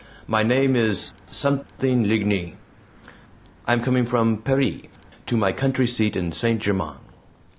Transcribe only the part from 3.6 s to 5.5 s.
I am coming from Paris to